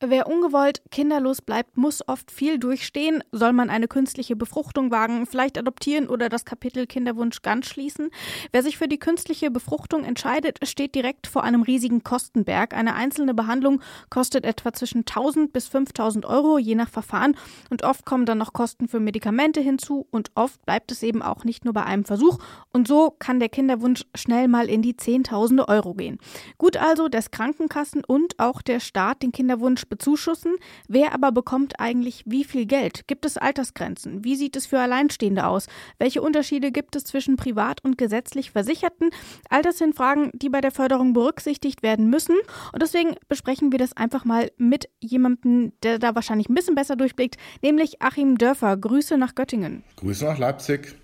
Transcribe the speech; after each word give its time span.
Wer 0.00 0.26
ungewollt 0.26 0.82
kinderlos 0.90 1.40
bleibt, 1.40 1.78
muss 1.78 2.06
oft 2.06 2.30
viel 2.30 2.58
durchstehen. 2.58 3.24
Soll 3.32 3.54
man 3.54 3.70
eine 3.70 3.88
künstliche 3.88 4.36
Befruchtung 4.36 4.90
wagen, 4.90 5.24
vielleicht 5.24 5.56
adoptieren 5.56 6.06
oder 6.06 6.28
das 6.28 6.44
Kapitel 6.44 6.86
Kinderwunsch 6.86 7.40
ganz 7.40 7.64
schließen? 7.64 8.10
Wer 8.52 8.62
sich 8.62 8.76
für 8.76 8.88
die 8.88 8.98
künstliche 8.98 9.50
Befruchtung 9.50 10.04
entscheidet, 10.04 10.58
steht 10.68 10.94
direkt 10.94 11.26
vor 11.26 11.44
einem 11.44 11.62
riesigen 11.62 12.02
Kostenberg. 12.04 12.74
Eine 12.74 12.94
einzelne 12.94 13.32
Behandlung 13.32 13.80
kostet 14.10 14.44
etwa 14.44 14.74
zwischen 14.74 14.98
1000 14.98 15.54
bis 15.54 15.66
5000 15.68 16.26
Euro, 16.26 16.58
je 16.58 16.74
nach 16.74 16.90
Verfahren. 16.90 17.34
Und 17.70 17.82
oft 17.82 18.04
kommen 18.04 18.26
dann 18.26 18.36
noch 18.36 18.52
Kosten 18.52 18.88
für 18.88 19.00
Medikamente 19.00 19.62
hinzu 19.62 20.06
und 20.10 20.30
oft 20.34 20.62
bleibt 20.66 20.92
es 20.92 21.02
eben 21.02 21.22
auch 21.22 21.44
nicht 21.44 21.64
nur 21.64 21.72
bei 21.72 21.84
einem 21.84 22.04
Versuch. 22.04 22.36
Und 22.70 22.86
so 22.86 23.12
kann 23.18 23.40
der 23.40 23.48
Kinderwunsch 23.48 24.04
schnell 24.14 24.46
mal 24.46 24.68
in 24.68 24.82
die 24.82 24.98
Zehntausende 24.98 25.68
Euro 25.68 25.94
gehen. 25.94 26.18
Gut 26.58 26.76
also, 26.76 27.08
dass 27.08 27.30
Krankenkassen 27.30 28.04
und 28.04 28.38
auch 28.38 28.60
der 28.60 28.80
Staat 28.80 29.22
den 29.22 29.32
Kinderwunsch 29.32 29.85
bezuschussen. 29.88 30.54
Wer 30.88 31.14
aber 31.14 31.32
bekommt 31.32 31.80
eigentlich 31.80 32.22
wie 32.26 32.44
viel 32.44 32.66
Geld? 32.66 33.06
Gibt 33.06 33.24
es 33.24 33.36
Altersgrenzen? 33.36 34.24
Wie 34.24 34.36
sieht 34.36 34.56
es 34.56 34.66
für 34.66 34.78
Alleinstehende 34.80 35.46
aus? 35.46 35.66
Welche 35.98 36.22
Unterschiede 36.22 36.72
gibt 36.72 36.96
es 36.96 37.04
zwischen 37.04 37.36
privat 37.36 37.84
und 37.84 37.98
gesetzlich 37.98 38.50
Versicherten? 38.50 39.10
All 39.48 39.62
das 39.62 39.78
sind 39.78 39.96
Fragen, 39.96 40.30
die 40.34 40.48
bei 40.48 40.60
der 40.60 40.72
Förderung 40.72 41.12
berücksichtigt 41.12 41.82
werden 41.82 42.10
müssen. 42.10 42.36
Und 42.72 42.82
deswegen 42.82 43.14
besprechen 43.28 43.72
wir 43.72 43.78
das 43.78 43.96
einfach 43.96 44.24
mal 44.24 44.50
mit 44.56 44.88
jemandem, 45.00 45.72
der 45.82 45.98
da 45.98 46.14
wahrscheinlich 46.14 46.48
ein 46.48 46.54
bisschen 46.54 46.74
besser 46.74 46.96
durchblickt, 46.96 47.36
nämlich 47.62 48.02
Achim 48.02 48.38
Dörfer. 48.38 48.76
Grüße 48.76 49.16
nach 49.18 49.34
Göttingen. 49.34 49.84
Grüße 49.96 50.24
nach 50.24 50.38
Leipzig. 50.38 50.96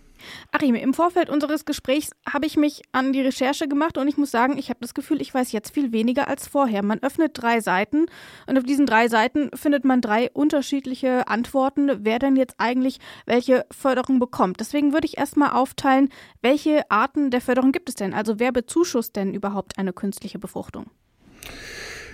Achim, 0.50 0.74
im 0.74 0.94
Vorfeld 0.94 1.30
unseres 1.30 1.64
Gesprächs 1.64 2.10
habe 2.30 2.46
ich 2.46 2.56
mich 2.56 2.82
an 2.92 3.12
die 3.12 3.20
Recherche 3.20 3.68
gemacht 3.68 3.98
und 3.98 4.08
ich 4.08 4.16
muss 4.16 4.30
sagen, 4.30 4.58
ich 4.58 4.68
habe 4.68 4.80
das 4.80 4.94
Gefühl, 4.94 5.20
ich 5.20 5.32
weiß 5.32 5.52
jetzt 5.52 5.72
viel 5.72 5.92
weniger 5.92 6.28
als 6.28 6.48
vorher. 6.48 6.82
Man 6.82 7.02
öffnet 7.02 7.32
drei 7.34 7.60
Seiten 7.60 8.06
und 8.46 8.58
auf 8.58 8.64
diesen 8.64 8.86
drei 8.86 9.08
Seiten 9.08 9.50
findet 9.54 9.84
man 9.84 10.00
drei 10.00 10.30
unterschiedliche 10.30 11.28
Antworten, 11.28 11.90
wer 12.04 12.18
denn 12.18 12.36
jetzt 12.36 12.56
eigentlich 12.58 12.98
welche 13.26 13.64
Förderung 13.70 14.18
bekommt. 14.18 14.60
Deswegen 14.60 14.92
würde 14.92 15.06
ich 15.06 15.18
erstmal 15.18 15.50
aufteilen, 15.50 16.08
welche 16.40 16.90
Arten 16.90 17.30
der 17.30 17.40
Förderung 17.40 17.72
gibt 17.72 17.88
es 17.88 17.94
denn? 17.94 18.14
Also 18.14 18.38
wer 18.38 18.52
bezuschusst 18.52 19.16
denn 19.16 19.34
überhaupt 19.34 19.78
eine 19.78 19.92
künstliche 19.92 20.38
Befruchtung? 20.38 20.86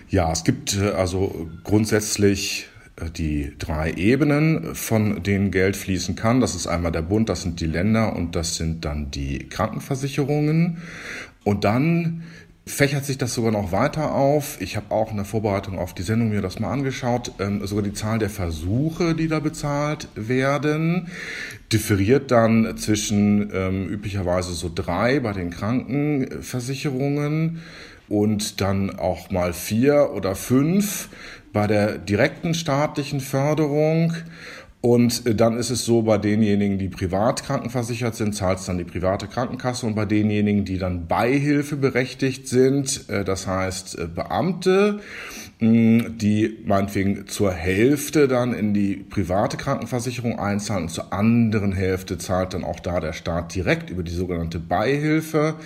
Ja, 0.09 0.33
es 0.33 0.45
gibt 0.45 0.77
äh, 0.77 0.91
also 0.91 1.49
grundsätzlich 1.65 2.69
die 3.17 3.55
drei 3.59 3.93
Ebenen, 3.93 4.75
von 4.75 5.23
denen 5.23 5.51
Geld 5.51 5.77
fließen 5.77 6.17
kann. 6.17 6.41
Das 6.41 6.55
ist 6.55 6.67
einmal 6.67 6.93
der 6.93 7.03
Bund, 7.03 7.29
das 7.29 7.43
sind 7.43 7.61
die 7.61 7.67
Länder 7.67 8.17
und 8.17 8.37
das 8.37 8.57
sind 8.57 8.85
dann 8.85 9.11
die 9.11 9.49
Krankenversicherungen. 9.49 10.79
Und 11.45 11.65
dann 11.65 12.23
fächert 12.69 13.05
sich 13.05 13.19
das 13.19 13.35
sogar 13.35 13.51
noch 13.51 13.73
weiter 13.73 14.15
auf. 14.15 14.61
Ich 14.61 14.77
habe 14.77 14.91
auch 14.91 15.11
in 15.11 15.17
der 15.17 15.25
Vorbereitung 15.25 15.79
auf 15.79 15.95
die 15.95 16.03
Sendung 16.03 16.29
mir 16.29 16.43
das 16.43 16.61
mal 16.61 16.71
angeschaut. 16.71 17.33
Ähm, 17.39 17.67
sogar 17.67 17.83
die 17.83 17.95
Zahl 17.95 18.19
der 18.19 18.31
Versuche, 18.31 19.15
die 19.15 19.29
da 19.29 19.41
bezahlt 19.41 20.09
werden, 20.15 21.09
differiert 21.73 22.31
dann 22.31 22.77
zwischen 22.77 23.51
ähm, 23.53 23.89
üblicherweise 23.89 24.53
so 24.53 24.71
drei 24.73 25.21
bei 25.21 25.33
den 25.33 25.51
Krankenversicherungen 25.51 27.63
und 28.09 28.61
dann 28.61 28.99
auch 28.99 29.31
mal 29.31 29.53
vier 29.53 30.11
oder 30.15 30.35
fünf 30.35 31.09
bei 31.53 31.67
der 31.67 31.99
direkten 31.99 32.55
staatlichen 32.55 33.21
Förderung. 33.21 34.15
Und 34.81 35.27
äh, 35.27 35.35
dann 35.35 35.57
ist 35.57 35.71
es 35.71 35.85
so, 35.85 36.03
bei 36.03 36.19
denjenigen, 36.19 36.79
die 36.79 36.89
privat 36.89 37.45
krankenversichert 37.45 38.15
sind, 38.15 38.35
zahlt 38.35 38.61
es 38.61 38.67
dann 38.67 38.79
die 38.79 38.85
private 38.85 39.27
Krankenkasse. 39.27 39.87
Und 39.87 39.97
bei 39.97 40.05
denjenigen, 40.05 40.65
die 40.65 40.79
dann 40.79 41.09
Beihilfe 41.09 41.77
berechtigt 41.77 42.47
sind, 42.49 43.09
äh, 43.09 43.25
das 43.25 43.47
heißt 43.47 43.99
äh, 43.99 44.07
Beamte, 44.07 45.01
die 45.61 46.57
meinetwegen 46.67 47.27
zur 47.27 47.51
Hälfte 47.51 48.29
dann 48.29 48.55
in 48.55 48.75
die 48.75 48.95
private 48.95 49.57
Krankenversicherung 49.57 50.39
einzahlen 50.39 50.85
und 50.85 50.91
zur 50.91 51.13
anderen 51.13 51.73
Hälfte 51.73 52.17
zahlt 52.17 52.55
dann 52.55 52.63
auch 52.63 52.79
da 52.79 53.01
der 53.01 53.13
Staat 53.13 53.57
direkt 53.57 53.91
über 53.91 54.05
die 54.05 54.13
sogenannte 54.13 54.61
Beihilfe. 54.61 55.57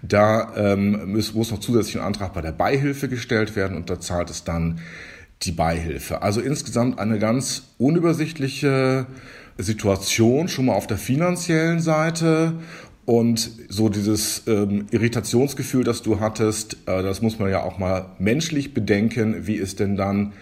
Da 0.00 0.54
ähm, 0.56 1.12
muss, 1.12 1.34
muss 1.34 1.50
noch 1.50 1.60
zusätzlich 1.60 1.96
ein 1.96 2.06
Antrag 2.06 2.32
bei 2.32 2.40
der 2.40 2.52
Beihilfe 2.52 3.10
gestellt 3.10 3.54
werden 3.54 3.76
und 3.76 3.90
da 3.90 4.00
zahlt 4.00 4.30
es 4.30 4.44
dann 4.44 4.80
die 5.46 5.52
Beihilfe. 5.52 6.22
Also 6.22 6.40
insgesamt 6.40 6.98
eine 6.98 7.18
ganz 7.18 7.64
unübersichtliche 7.78 9.06
Situation, 9.58 10.48
schon 10.48 10.66
mal 10.66 10.74
auf 10.74 10.86
der 10.86 10.98
finanziellen 10.98 11.80
Seite. 11.80 12.54
Und 13.06 13.50
so 13.68 13.90
dieses 13.90 14.44
ähm, 14.46 14.86
Irritationsgefühl, 14.90 15.84
das 15.84 16.00
du 16.00 16.20
hattest, 16.20 16.78
äh, 16.86 17.02
das 17.02 17.20
muss 17.20 17.38
man 17.38 17.50
ja 17.50 17.62
auch 17.62 17.78
mal 17.78 18.06
menschlich 18.18 18.72
bedenken, 18.72 19.46
wie 19.46 19.58
es 19.58 19.76
denn 19.76 19.96
dann 19.96 20.32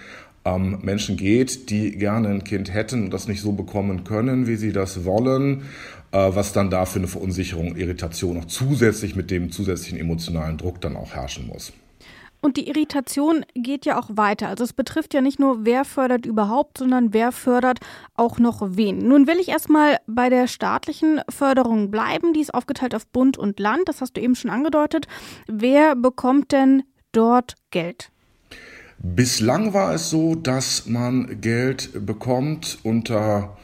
ähm, 0.44 0.78
Menschen 0.82 1.16
geht, 1.16 1.70
die 1.70 1.90
gerne 1.92 2.28
ein 2.28 2.44
Kind 2.44 2.72
hätten 2.72 3.04
und 3.04 3.10
das 3.10 3.26
nicht 3.26 3.40
so 3.40 3.52
bekommen 3.52 4.04
können, 4.04 4.46
wie 4.46 4.54
sie 4.54 4.72
das 4.72 5.04
wollen, 5.04 5.62
äh, 6.12 6.18
was 6.18 6.52
dann 6.52 6.70
da 6.70 6.86
für 6.86 7.00
eine 7.00 7.08
Verunsicherung, 7.08 7.76
Irritation 7.76 8.36
noch 8.36 8.46
zusätzlich 8.46 9.16
mit 9.16 9.32
dem 9.32 9.50
zusätzlichen 9.50 9.98
emotionalen 9.98 10.56
Druck 10.56 10.80
dann 10.80 10.96
auch 10.96 11.14
herrschen 11.14 11.48
muss. 11.48 11.72
Und 12.42 12.56
die 12.56 12.68
Irritation 12.68 13.46
geht 13.54 13.86
ja 13.86 13.98
auch 13.98 14.10
weiter. 14.14 14.48
Also 14.48 14.64
es 14.64 14.72
betrifft 14.72 15.14
ja 15.14 15.20
nicht 15.20 15.38
nur, 15.38 15.64
wer 15.64 15.84
fördert 15.84 16.26
überhaupt, 16.26 16.78
sondern 16.78 17.14
wer 17.14 17.30
fördert 17.30 17.78
auch 18.14 18.40
noch 18.40 18.60
wen. 18.76 18.98
Nun 18.98 19.28
will 19.28 19.38
ich 19.38 19.48
erstmal 19.48 19.98
bei 20.08 20.28
der 20.28 20.48
staatlichen 20.48 21.20
Förderung 21.28 21.92
bleiben. 21.92 22.32
Die 22.32 22.40
ist 22.40 22.52
aufgeteilt 22.52 22.96
auf 22.96 23.06
Bund 23.06 23.38
und 23.38 23.60
Land. 23.60 23.82
Das 23.86 24.00
hast 24.00 24.16
du 24.16 24.20
eben 24.20 24.34
schon 24.34 24.50
angedeutet. 24.50 25.06
Wer 25.46 25.94
bekommt 25.94 26.50
denn 26.50 26.82
dort 27.12 27.54
Geld? 27.70 28.10
Bislang 28.98 29.72
war 29.72 29.94
es 29.94 30.10
so, 30.10 30.34
dass 30.34 30.86
man 30.86 31.40
Geld 31.40 32.04
bekommt 32.04 32.78
unter 32.82 33.56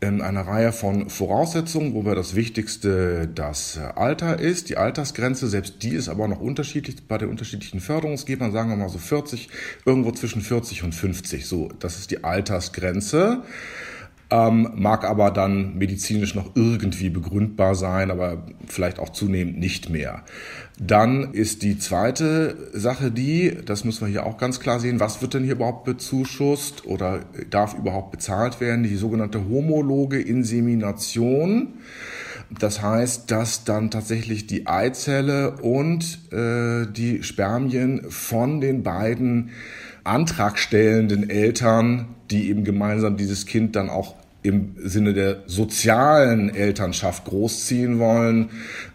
in 0.00 0.22
einer 0.22 0.42
Reihe 0.42 0.72
von 0.72 1.10
Voraussetzungen, 1.10 1.94
wo 1.94 2.04
wir 2.04 2.14
das 2.14 2.34
Wichtigste 2.34 3.28
das 3.28 3.78
Alter 3.78 4.38
ist, 4.38 4.70
die 4.70 4.78
Altersgrenze, 4.78 5.46
selbst 5.48 5.82
die 5.82 5.90
ist 5.90 6.08
aber 6.08 6.26
noch 6.26 6.40
unterschiedlich 6.40 7.06
bei 7.06 7.18
den 7.18 7.28
unterschiedlichen 7.28 7.80
Förderungsgebern, 7.80 8.50
sagen 8.50 8.70
wir 8.70 8.76
mal 8.76 8.88
so 8.88 8.98
40, 8.98 9.50
irgendwo 9.84 10.10
zwischen 10.12 10.40
40 10.40 10.84
und 10.84 10.94
50, 10.94 11.46
so, 11.46 11.68
das 11.78 11.98
ist 11.98 12.10
die 12.10 12.24
Altersgrenze 12.24 13.42
ähm, 14.30 14.70
mag 14.76 15.04
aber 15.04 15.30
dann 15.30 15.76
medizinisch 15.76 16.34
noch 16.34 16.54
irgendwie 16.54 17.10
begründbar 17.10 17.74
sein, 17.74 18.10
aber 18.10 18.46
vielleicht 18.66 18.98
auch 18.98 19.08
zunehmend 19.08 19.58
nicht 19.58 19.90
mehr. 19.90 20.22
Dann 20.78 21.34
ist 21.34 21.62
die 21.62 21.78
zweite 21.78 22.56
Sache 22.72 23.10
die, 23.10 23.58
das 23.66 23.84
müssen 23.84 24.06
wir 24.06 24.08
hier 24.08 24.26
auch 24.26 24.38
ganz 24.38 24.60
klar 24.60 24.80
sehen, 24.80 25.00
was 25.00 25.20
wird 25.20 25.34
denn 25.34 25.44
hier 25.44 25.54
überhaupt 25.54 25.84
bezuschusst 25.84 26.86
oder 26.86 27.20
darf 27.50 27.74
überhaupt 27.74 28.12
bezahlt 28.12 28.60
werden? 28.60 28.84
Die 28.84 28.96
sogenannte 28.96 29.48
homologe 29.48 30.20
Insemination. 30.20 31.74
Das 32.58 32.82
heißt, 32.82 33.30
dass 33.30 33.64
dann 33.64 33.90
tatsächlich 33.90 34.46
die 34.46 34.66
Eizelle 34.66 35.56
und 35.60 36.32
äh, 36.32 36.86
die 36.90 37.22
Spermien 37.22 38.10
von 38.10 38.60
den 38.60 38.82
beiden 38.82 39.50
antragstellenden 40.04 41.30
Eltern, 41.30 42.06
die 42.30 42.48
eben 42.48 42.64
gemeinsam 42.64 43.16
dieses 43.16 43.46
Kind 43.46 43.76
dann 43.76 43.90
auch 43.90 44.16
im 44.42 44.74
Sinne 44.82 45.12
der 45.12 45.42
sozialen 45.46 46.48
Elternschaft 46.54 47.26
großziehen 47.26 47.98
wollen, 47.98 48.50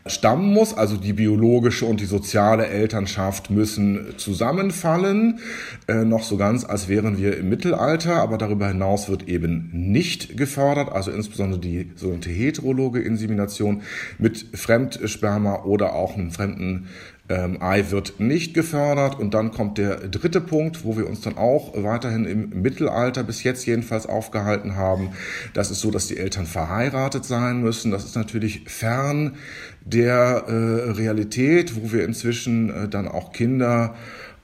stammen 0.08 0.52
muss. 0.54 0.74
Also 0.74 0.98
die 0.98 1.14
biologische 1.14 1.86
und 1.86 2.00
die 2.00 2.06
soziale 2.06 2.68
Elternschaft 2.68 3.52
müssen 3.52 4.16
zusammenfallen. 4.18 5.40
Äh, 5.88 6.04
noch 6.06 6.24
so 6.24 6.38
ganz, 6.38 6.66
als 6.66 6.88
wären 6.88 7.18
wir 7.18 7.38
im 7.38 7.50
Mittelalter, 7.50 8.16
aber 8.16 8.38
darüber 8.38 8.68
hinaus 8.68 9.08
wird 9.08 9.28
eben 9.28 9.70
nicht 9.72 10.36
gefördert. 10.36 10.92
Also 10.92 11.12
insbesondere 11.12 11.60
die 11.60 11.92
sogenannte 11.96 12.32
heterologe 12.32 13.00
Insemination 13.02 13.84
mit 14.18 14.46
Fremdsperma 14.53 15.64
oder 15.64 15.94
auch 15.94 16.16
einem 16.16 16.32
fremden 16.32 16.88
ähm, 17.30 17.62
Ei 17.62 17.86
wird 17.90 18.20
nicht 18.20 18.54
gefördert. 18.54 19.20
Und 19.20 19.34
dann 19.34 19.52
kommt 19.52 19.78
der 19.78 20.08
dritte 20.08 20.42
Punkt, 20.42 20.84
wo 20.84 20.98
wir 20.98 21.08
uns 21.08 21.22
dann 21.22 21.38
auch 21.38 21.74
weiterhin 21.76 22.26
im 22.26 22.62
Mittelalter 22.62 23.24
bis 23.24 23.44
jetzt 23.44 23.66
jedenfalls 23.66 24.06
aufgehalten 24.06 24.76
haben. 24.76 25.10
Das 25.54 25.72
ist 25.72 25.80
so, 25.80 25.92
dass 25.92 26.08
die 26.08 26.18
Eltern 26.18 26.46
verheiratet 26.46 27.26
sein 27.26 27.62
müssen. 27.62 27.92
Das 27.92 28.06
ist 28.06 28.16
natürlich 28.16 28.62
fern 28.68 29.36
der 29.84 30.46
äh, 30.48 30.92
Realität, 30.92 31.76
wo 31.76 31.92
wir 31.92 32.06
inzwischen 32.06 32.70
äh, 32.70 32.88
dann 32.88 33.08
auch 33.08 33.32
Kinder 33.32 33.96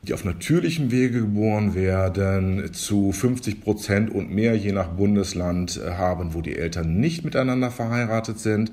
die 0.03 0.13
auf 0.15 0.25
natürlichem 0.25 0.89
Wege 0.89 1.19
geboren 1.21 1.75
werden, 1.75 2.73
zu 2.73 3.11
50 3.11 3.61
Prozent 3.61 4.09
und 4.09 4.31
mehr 4.31 4.55
je 4.55 4.71
nach 4.71 4.87
Bundesland 4.87 5.79
äh, 5.79 5.91
haben, 5.91 6.33
wo 6.33 6.41
die 6.41 6.55
Eltern 6.55 6.99
nicht 6.99 7.23
miteinander 7.23 7.69
verheiratet 7.69 8.39
sind. 8.39 8.71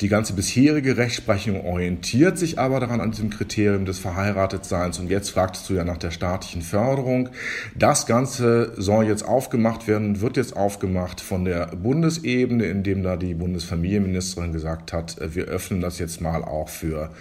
Die 0.00 0.08
ganze 0.08 0.32
bisherige 0.32 0.96
Rechtsprechung 0.96 1.64
orientiert 1.64 2.36
sich 2.36 2.58
aber 2.58 2.80
daran 2.80 3.00
an 3.00 3.12
diesem 3.12 3.30
Kriterium 3.30 3.84
des 3.84 4.00
Verheiratetseins. 4.00 4.98
Und 4.98 5.08
jetzt 5.08 5.30
fragtest 5.30 5.70
du 5.70 5.74
ja 5.74 5.84
nach 5.84 5.98
der 5.98 6.10
staatlichen 6.10 6.62
Förderung. 6.62 7.28
Das 7.76 8.04
Ganze 8.06 8.72
soll 8.76 9.06
jetzt 9.06 9.24
aufgemacht 9.24 9.86
werden, 9.86 10.20
wird 10.20 10.36
jetzt 10.36 10.56
aufgemacht 10.56 11.20
von 11.20 11.44
der 11.44 11.68
Bundesebene, 11.76 12.64
indem 12.64 13.04
da 13.04 13.16
die 13.16 13.34
Bundesfamilienministerin 13.34 14.52
gesagt 14.52 14.92
hat, 14.92 15.16
äh, 15.18 15.36
wir 15.36 15.44
öffnen 15.44 15.80
das 15.80 16.00
jetzt 16.00 16.20
mal 16.20 16.42
auch 16.42 16.68
für 16.68 17.12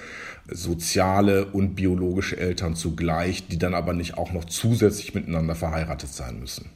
soziale 0.49 1.45
und 1.45 1.75
biologische 1.75 2.37
Eltern 2.37 2.75
zugleich, 2.75 3.47
die 3.47 3.59
dann 3.59 3.75
aber 3.75 3.93
nicht 3.93 4.17
auch 4.17 4.33
noch 4.33 4.45
zusätzlich 4.45 5.13
miteinander 5.13 5.53
verheiratet 5.53 6.11
sein 6.11 6.39
müssen. 6.39 6.71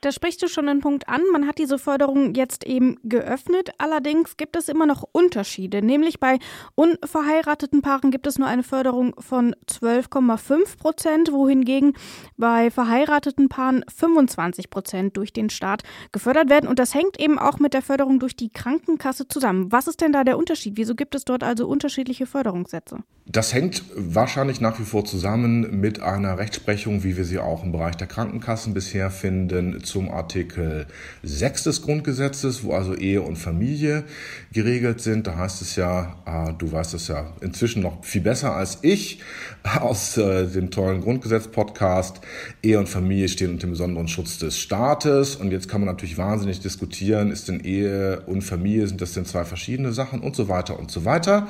Da 0.00 0.12
sprichst 0.12 0.42
du 0.42 0.48
schon 0.48 0.68
einen 0.68 0.80
Punkt 0.80 1.08
an. 1.08 1.22
Man 1.32 1.46
hat 1.46 1.58
diese 1.58 1.78
Förderung 1.78 2.34
jetzt 2.34 2.66
eben 2.66 2.98
geöffnet. 3.04 3.70
Allerdings 3.78 4.36
gibt 4.36 4.56
es 4.56 4.68
immer 4.68 4.86
noch 4.86 5.04
Unterschiede. 5.12 5.82
Nämlich 5.82 6.20
bei 6.20 6.38
unverheirateten 6.74 7.82
Paaren 7.82 8.10
gibt 8.10 8.26
es 8.26 8.38
nur 8.38 8.48
eine 8.48 8.62
Förderung 8.62 9.14
von 9.18 9.54
12,5 9.66 10.78
Prozent, 10.78 11.32
wohingegen 11.32 11.94
bei 12.36 12.70
verheirateten 12.70 13.48
Paaren 13.48 13.84
25 13.94 14.70
Prozent 14.70 15.16
durch 15.16 15.32
den 15.32 15.50
Staat 15.50 15.82
gefördert 16.12 16.50
werden. 16.50 16.68
Und 16.68 16.78
das 16.78 16.94
hängt 16.94 17.18
eben 17.20 17.38
auch 17.38 17.58
mit 17.58 17.74
der 17.74 17.82
Förderung 17.82 18.18
durch 18.18 18.36
die 18.36 18.50
Krankenkasse 18.50 19.28
zusammen. 19.28 19.72
Was 19.72 19.86
ist 19.86 20.00
denn 20.00 20.12
da 20.12 20.24
der 20.24 20.38
Unterschied? 20.38 20.76
Wieso 20.76 20.94
gibt 20.94 21.14
es 21.14 21.24
dort 21.24 21.42
also 21.42 21.66
unterschiedliche 21.66 22.26
Förderungssätze? 22.26 22.98
Das 23.26 23.54
hängt 23.54 23.84
wahrscheinlich 23.96 24.60
nach 24.60 24.78
wie 24.78 24.84
vor 24.84 25.06
zusammen 25.06 25.80
mit 25.80 26.02
einer 26.02 26.36
Rechtsprechung, 26.36 27.04
wie 27.04 27.16
wir 27.16 27.24
sie 27.24 27.38
auch 27.38 27.64
im 27.64 27.72
Bereich 27.72 27.96
der 27.96 28.06
Krankenkassen 28.06 28.74
bisher 28.74 29.10
finden, 29.10 29.82
zum 29.82 30.10
Artikel 30.10 30.86
6 31.22 31.64
des 31.64 31.80
Grundgesetzes, 31.80 32.64
wo 32.64 32.74
also 32.74 32.94
Ehe 32.94 33.22
und 33.22 33.36
Familie 33.36 34.04
geregelt 34.52 35.00
sind. 35.00 35.26
Da 35.26 35.38
heißt 35.38 35.62
es 35.62 35.74
ja, 35.74 36.16
äh, 36.26 36.52
du 36.52 36.70
weißt 36.70 36.92
es 36.92 37.08
ja 37.08 37.32
inzwischen 37.40 37.80
noch 37.80 38.04
viel 38.04 38.20
besser 38.20 38.54
als 38.54 38.80
ich 38.82 39.22
aus 39.80 40.18
äh, 40.18 40.46
dem 40.46 40.70
tollen 40.70 41.00
Grundgesetz-Podcast, 41.00 42.20
Ehe 42.62 42.78
und 42.78 42.90
Familie 42.90 43.28
stehen 43.30 43.52
unter 43.52 43.66
dem 43.66 43.70
besonderen 43.70 44.06
Schutz 44.06 44.36
des 44.36 44.58
Staates. 44.58 45.34
Und 45.34 45.50
jetzt 45.50 45.70
kann 45.70 45.80
man 45.80 45.88
natürlich 45.88 46.18
wahnsinnig 46.18 46.60
diskutieren, 46.60 47.30
ist 47.30 47.48
denn 47.48 47.60
Ehe 47.60 48.20
und 48.26 48.42
Familie, 48.42 48.86
sind 48.86 49.00
das 49.00 49.14
denn 49.14 49.24
zwei 49.24 49.46
verschiedene 49.46 49.94
Sachen 49.94 50.20
und 50.20 50.36
so 50.36 50.50
weiter 50.50 50.78
und 50.78 50.90
so 50.90 51.06
weiter. 51.06 51.48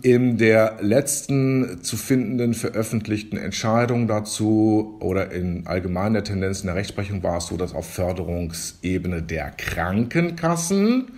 In 0.00 0.38
der 0.38 0.78
letzten 0.80 1.09
zu 1.18 1.96
findenden 1.96 2.54
veröffentlichten 2.54 3.36
Entscheidung 3.36 4.08
dazu 4.08 4.96
oder 5.00 5.30
in 5.32 5.66
allgemeiner 5.66 6.24
Tendenz 6.24 6.60
in 6.60 6.66
der 6.66 6.76
Rechtsprechung 6.76 7.22
war 7.22 7.38
es 7.38 7.46
so, 7.46 7.56
dass 7.56 7.74
auf 7.74 7.88
Förderungsebene 7.88 9.22
der 9.22 9.50
Krankenkassen 9.50 11.12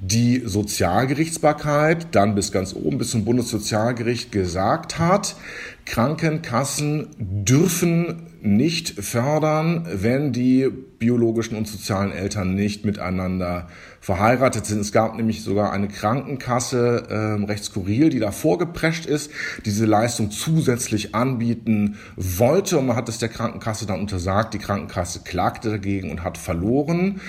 die 0.00 0.42
Sozialgerichtsbarkeit 0.44 2.08
dann 2.12 2.34
bis 2.34 2.50
ganz 2.50 2.74
oben, 2.74 2.98
bis 2.98 3.10
zum 3.10 3.24
Bundessozialgericht 3.24 4.32
gesagt 4.32 4.98
hat, 4.98 5.36
Krankenkassen 5.84 7.08
dürfen 7.18 8.28
nicht 8.40 9.04
fördern, 9.04 9.86
wenn 9.92 10.32
die 10.32 10.68
biologischen 10.98 11.56
und 11.56 11.68
sozialen 11.68 12.12
Eltern 12.12 12.54
nicht 12.54 12.84
miteinander 12.84 13.68
verheiratet 14.00 14.66
sind. 14.66 14.80
Es 14.80 14.92
gab 14.92 15.16
nämlich 15.16 15.42
sogar 15.42 15.72
eine 15.72 15.88
Krankenkasse, 15.88 17.06
äh, 17.08 17.44
recht 17.44 17.64
skurril, 17.64 18.10
die 18.10 18.18
da 18.18 18.32
vorgeprescht 18.32 19.06
ist, 19.06 19.30
diese 19.64 19.86
Leistung 19.86 20.30
zusätzlich 20.30 21.14
anbieten 21.14 21.96
wollte 22.16 22.78
und 22.78 22.86
man 22.86 22.96
hat 22.96 23.08
es 23.08 23.18
der 23.18 23.28
Krankenkasse 23.28 23.86
dann 23.86 24.00
untersagt. 24.00 24.54
Die 24.54 24.58
Krankenkasse 24.58 25.20
klagte 25.24 25.70
dagegen 25.70 26.10
und 26.10 26.24
hat 26.24 26.36
verloren. 26.36 27.20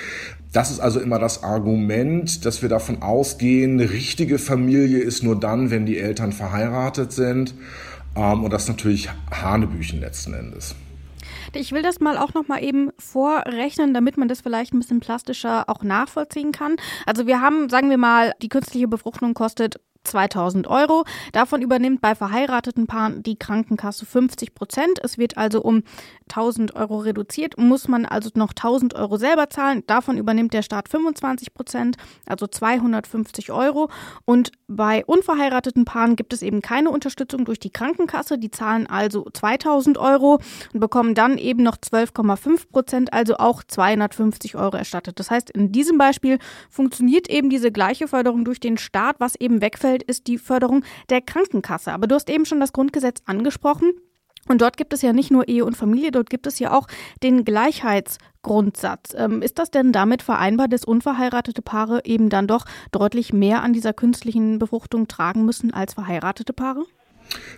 Das 0.52 0.70
ist 0.70 0.80
also 0.80 1.00
immer 1.00 1.18
das 1.18 1.44
Argument, 1.44 2.46
dass 2.46 2.62
wir 2.62 2.70
davon 2.70 3.02
ausgehen, 3.02 3.80
richtige 3.80 4.38
Familie 4.38 5.00
ist 5.00 5.24
nur 5.24 5.40
dann, 5.40 5.72
wenn 5.72 5.88
die 5.88 5.98
Eltern 5.98 6.32
verheiratet 6.32 7.12
sind. 7.12 7.56
Ähm, 8.16 8.44
und 8.44 8.52
das 8.52 8.68
natürlich 8.68 9.10
Hanebüchen 9.32 10.00
letzten 10.00 10.34
Endes. 10.34 10.76
Ich 11.54 11.72
will 11.72 11.82
das 11.84 12.00
mal 12.00 12.18
auch 12.18 12.34
noch 12.34 12.48
mal 12.48 12.64
eben 12.64 12.90
vorrechnen, 12.98 13.94
damit 13.94 14.18
man 14.18 14.28
das 14.28 14.42
vielleicht 14.42 14.74
ein 14.74 14.80
bisschen 14.80 15.00
plastischer 15.00 15.70
auch 15.70 15.84
nachvollziehen 15.84 16.52
kann. 16.52 16.76
Also 17.06 17.28
wir 17.28 17.42
haben, 17.42 17.70
sagen 17.70 17.90
wir 17.90 17.98
mal, 17.98 18.34
die 18.42 18.50
künstliche 18.50 18.88
Befruchtung 18.88 19.34
kostet 19.34 19.80
2000 20.04 20.68
Euro. 20.68 21.06
Davon 21.32 21.62
übernimmt 21.62 22.02
bei 22.02 22.16
verheirateten 22.16 22.88
Paaren 22.88 23.24
die 23.24 23.38
Krankenkasse 23.38 24.06
50 24.06 24.54
Prozent. 24.56 25.00
Es 25.04 25.18
wird 25.18 25.38
also 25.38 25.62
um 25.62 25.84
1000 26.30 26.76
Euro 26.76 27.00
reduziert, 27.00 27.58
muss 27.58 27.88
man 27.88 28.06
also 28.06 28.30
noch 28.36 28.52
1000 28.52 28.96
Euro 28.96 29.18
selber 29.18 29.50
zahlen. 29.50 29.84
Davon 29.88 30.18
übernimmt 30.18 30.54
der 30.54 30.62
Staat 30.62 30.90
25 30.90 31.54
Prozent, 31.54 31.98
also 32.26 32.48
250 32.48 33.52
Euro. 33.52 33.90
Und 34.26 34.52
bei 34.68 35.06
unverheirateten 35.06 35.86
Paaren 35.86 36.16
gibt 36.16 36.34
es 36.34 36.42
eben 36.42 36.62
keine 36.62 36.90
Unterstützung 36.90 37.46
durch 37.46 37.60
die 37.60 37.72
Krankenkasse. 37.72 38.38
Die 38.38 38.52
zahlen 38.52 38.88
also 38.88 39.28
2000 39.32 39.98
Euro 39.98 40.40
und 40.74 40.80
bekommen 40.80 41.16
dann 41.16 41.38
eben 41.38 41.64
noch 41.64 41.78
12,5 41.78 42.70
Prozent, 42.72 43.14
also 43.14 43.38
auch 43.38 43.64
250 43.64 44.56
Euro 44.56 44.78
erstattet. 44.78 45.20
Das 45.20 45.30
heißt, 45.30 45.50
in 45.52 45.72
diesem 45.72 45.98
Beispiel 45.98 46.40
funktioniert 46.70 47.30
eben 47.30 47.50
diese 47.50 47.72
gleiche 47.72 48.08
Förderung 48.08 48.46
durch 48.46 48.60
den 48.60 48.78
Staat, 48.78 49.18
was 49.20 49.36
eben 49.36 49.62
wegfällt 49.62 49.93
Umfeld 49.94 50.04
ist 50.04 50.26
die 50.26 50.40
Förderung 50.40 50.84
der 51.10 51.22
Krankenkasse. 51.22 51.92
Aber 51.92 52.08
du 52.08 52.16
hast 52.16 52.30
eben 52.30 52.46
schon 52.46 52.60
das 52.60 52.74
Grundgesetz 52.74 53.22
angesprochen. 53.26 53.92
Und 54.50 54.62
dort 54.62 54.76
gibt 54.76 54.92
es 54.92 55.02
ja 55.04 55.14
nicht 55.14 55.32
nur 55.32 55.48
Ehe 55.48 55.64
und 55.64 55.78
Familie, 55.78 56.12
dort 56.12 56.30
gibt 56.30 56.48
es 56.48 56.60
ja 56.60 56.78
auch 56.78 56.88
den 57.22 57.46
Gleichheitsgrundsatz. 57.46 59.16
Ähm, 59.16 59.42
ist 59.42 59.58
das 59.58 59.72
denn 59.72 59.94
damit 59.94 60.22
vereinbar, 60.22 60.68
dass 60.68 60.84
unverheiratete 60.84 61.62
Paare 61.62 62.02
eben 62.04 62.30
dann 62.30 62.48
doch 62.48 62.66
deutlich 62.92 63.32
mehr 63.32 63.62
an 63.62 63.72
dieser 63.72 63.94
künstlichen 63.94 64.60
Befruchtung 64.60 65.08
tragen 65.08 65.46
müssen 65.46 65.74
als 65.74 65.94
verheiratete 65.94 66.52
Paare? 66.52 66.84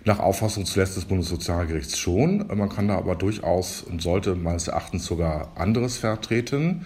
Nach 0.03 0.19
Auffassung 0.19 0.65
zuletzt 0.65 0.95
des 0.95 1.05
Bundessozialgerichts 1.05 1.97
schon. 1.97 2.45
Man 2.53 2.69
kann 2.69 2.87
da 2.87 2.97
aber 2.97 3.15
durchaus 3.15 3.81
und 3.81 4.03
sollte 4.03 4.35
meines 4.35 4.67
Erachtens 4.67 5.05
sogar 5.05 5.53
anderes 5.55 5.97
vertreten. 5.97 6.85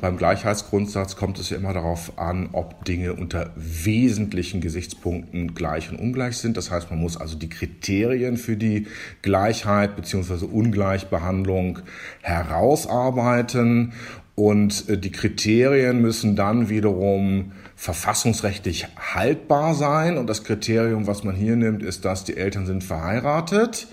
Beim 0.00 0.16
Gleichheitsgrundsatz 0.16 1.16
kommt 1.16 1.38
es 1.38 1.50
ja 1.50 1.58
immer 1.58 1.74
darauf 1.74 2.18
an, 2.18 2.50
ob 2.52 2.84
Dinge 2.84 3.14
unter 3.14 3.50
wesentlichen 3.56 4.60
Gesichtspunkten 4.60 5.54
gleich 5.54 5.90
und 5.90 5.98
ungleich 5.98 6.38
sind. 6.38 6.56
Das 6.56 6.70
heißt, 6.70 6.90
man 6.90 7.00
muss 7.00 7.16
also 7.16 7.36
die 7.36 7.50
Kriterien 7.50 8.36
für 8.36 8.56
die 8.56 8.86
Gleichheit 9.22 9.96
bzw. 9.96 10.46
Ungleichbehandlung 10.46 11.80
herausarbeiten 12.22 13.92
und 14.40 14.88
äh, 14.88 14.96
die 14.96 15.12
Kriterien 15.12 16.00
müssen 16.00 16.34
dann 16.34 16.70
wiederum 16.70 17.52
verfassungsrechtlich 17.76 18.88
haltbar 18.96 19.74
sein. 19.74 20.16
Und 20.16 20.28
das 20.28 20.44
Kriterium, 20.44 21.06
was 21.06 21.24
man 21.24 21.34
hier 21.34 21.56
nimmt, 21.56 21.82
ist, 21.82 22.06
dass 22.06 22.24
die 22.24 22.38
Eltern 22.38 22.64
sind 22.64 22.82
verheiratet. 22.82 23.86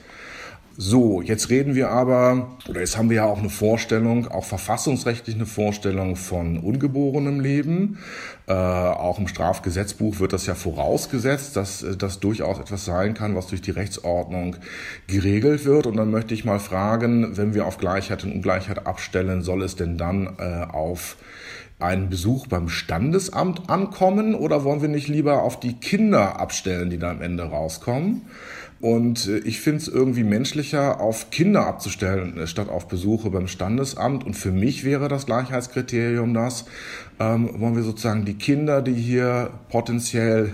So, 0.79 1.23
jetzt 1.23 1.49
reden 1.49 1.73
wir 1.73 1.89
aber, 1.89 2.55
oder 2.69 2.81
jetzt 2.81 2.99
haben 2.99 3.09
wir 3.09 3.17
ja 3.17 3.25
auch 3.25 3.39
eine 3.39 3.49
Vorstellung, 3.49 4.27
auch 4.27 4.45
verfassungsrechtlich 4.45 5.35
eine 5.35 5.47
Vorstellung 5.47 6.15
von 6.15 6.59
ungeborenem 6.59 7.39
Leben. 7.39 7.97
Äh, 8.45 8.53
auch 8.53 9.17
im 9.17 9.27
Strafgesetzbuch 9.27 10.19
wird 10.19 10.33
das 10.33 10.45
ja 10.45 10.53
vorausgesetzt, 10.53 11.55
dass 11.55 11.81
äh, 11.81 11.97
das 11.97 12.19
durchaus 12.19 12.59
etwas 12.59 12.85
sein 12.85 13.15
kann, 13.15 13.35
was 13.35 13.47
durch 13.47 13.63
die 13.63 13.71
Rechtsordnung 13.71 14.57
geregelt 15.07 15.65
wird. 15.65 15.87
Und 15.87 15.97
dann 15.97 16.11
möchte 16.11 16.35
ich 16.35 16.45
mal 16.45 16.59
fragen, 16.59 17.35
wenn 17.35 17.55
wir 17.55 17.65
auf 17.65 17.79
Gleichheit 17.79 18.23
und 18.23 18.33
Ungleichheit 18.33 18.85
abstellen, 18.85 19.41
soll 19.41 19.63
es 19.63 19.75
denn 19.77 19.97
dann 19.97 20.35
äh, 20.37 20.63
auf 20.71 21.17
einen 21.79 22.09
Besuch 22.09 22.45
beim 22.45 22.69
Standesamt 22.69 23.69
ankommen 23.69 24.35
oder 24.35 24.63
wollen 24.63 24.83
wir 24.83 24.89
nicht 24.89 25.07
lieber 25.07 25.41
auf 25.41 25.59
die 25.59 25.73
Kinder 25.73 26.39
abstellen, 26.39 26.91
die 26.91 26.99
da 26.99 27.09
am 27.09 27.21
Ende 27.23 27.45
rauskommen? 27.45 28.27
Und 28.79 29.27
äh, 29.27 29.39
ich 29.39 29.59
finde 29.59 29.79
es 29.79 29.87
irgendwie 29.87 30.23
menschlicher, 30.23 31.01
auf 31.01 31.29
Kinder 31.31 31.65
abzustellen, 31.65 32.37
äh, 32.37 32.47
statt 32.47 32.69
auf 32.69 32.87
Besuche 32.87 33.29
beim 33.29 33.47
Standesamt. 33.47 34.25
Und 34.25 34.35
für 34.35 34.51
mich 34.51 34.83
wäre 34.83 35.07
das 35.07 35.25
Gleichheitskriterium 35.25 36.33
das, 36.33 36.65
ähm, 37.19 37.49
wollen 37.59 37.75
wir 37.75 37.83
sozusagen 37.83 38.25
die 38.25 38.35
Kinder, 38.35 38.81
die 38.81 38.93
hier 38.93 39.51
potenziell 39.69 40.51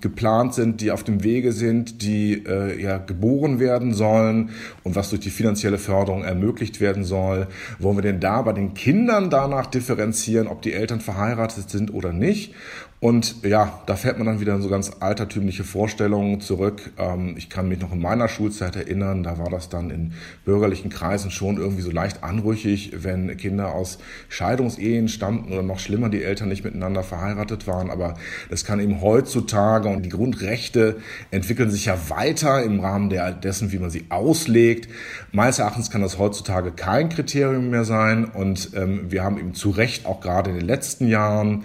geplant 0.00 0.52
sind, 0.52 0.82
die 0.82 0.90
auf 0.90 1.04
dem 1.04 1.24
Wege 1.24 1.52
sind, 1.52 2.02
die 2.02 2.44
äh, 2.46 2.80
ja 2.80 2.98
geboren 2.98 3.58
werden 3.58 3.94
sollen 3.94 4.50
und 4.84 4.94
was 4.94 5.08
durch 5.08 5.22
die 5.22 5.30
finanzielle 5.30 5.78
Förderung 5.78 6.22
ermöglicht 6.22 6.80
werden 6.80 7.02
soll. 7.02 7.46
Wollen 7.78 7.96
wir 7.96 8.02
denn 8.02 8.20
da 8.20 8.42
bei 8.42 8.52
den 8.52 8.74
Kindern 8.74 9.30
danach 9.30 9.66
differenzieren, 9.66 10.48
ob 10.48 10.60
die 10.60 10.74
Eltern 10.74 11.00
verheiratet 11.00 11.70
sind 11.70 11.94
oder 11.94 12.12
nicht? 12.12 12.54
Und 12.98 13.44
ja, 13.44 13.82
da 13.84 13.94
fällt 13.94 14.16
man 14.16 14.26
dann 14.26 14.40
wieder 14.40 14.54
in 14.54 14.62
so 14.62 14.70
ganz 14.70 14.90
altertümliche 15.00 15.64
Vorstellungen 15.64 16.40
zurück. 16.40 16.92
Ähm, 16.96 17.34
ich 17.36 17.50
kann 17.50 17.68
mich 17.68 17.78
noch 17.78 17.92
in 17.92 18.00
meiner 18.00 18.26
Schulzeit 18.26 18.74
erinnern, 18.74 19.22
da 19.22 19.36
war 19.36 19.50
das 19.50 19.68
dann 19.68 19.90
in 19.90 20.14
bürgerlichen 20.46 20.88
Kreisen 20.88 21.30
schon 21.30 21.58
irgendwie 21.58 21.82
so 21.82 21.90
leicht 21.90 22.24
anrüchig, 22.24 22.92
wenn 23.02 23.36
Kinder 23.36 23.74
aus 23.74 23.98
Scheidungsehen 24.30 25.08
stammten 25.08 25.52
oder 25.52 25.62
noch 25.62 25.78
schlimmer, 25.78 26.08
die 26.08 26.22
Eltern 26.22 26.48
nicht 26.48 26.64
miteinander 26.64 27.02
verheiratet 27.02 27.66
waren. 27.66 27.90
Aber 27.90 28.14
das 28.48 28.64
kann 28.64 28.80
eben 28.80 29.02
heutzutage 29.02 29.88
und 29.88 30.02
die 30.02 30.08
Grundrechte 30.08 30.96
entwickeln 31.30 31.70
sich 31.70 31.84
ja 31.84 31.98
weiter 32.08 32.62
im 32.62 32.80
Rahmen 32.80 33.10
der, 33.10 33.30
dessen, 33.30 33.72
wie 33.72 33.78
man 33.78 33.90
sie 33.90 34.06
auslegt. 34.08 34.88
Meines 35.32 35.58
Erachtens 35.58 35.90
kann 35.90 36.00
das 36.00 36.16
heutzutage 36.18 36.72
kein 36.72 37.10
Kriterium 37.10 37.68
mehr 37.68 37.84
sein 37.84 38.24
und 38.24 38.70
ähm, 38.74 39.10
wir 39.10 39.22
haben 39.22 39.38
eben 39.38 39.52
zu 39.52 39.68
Recht 39.68 40.06
auch 40.06 40.22
gerade 40.22 40.48
in 40.48 40.56
den 40.56 40.66
letzten 40.66 41.08
Jahren 41.08 41.64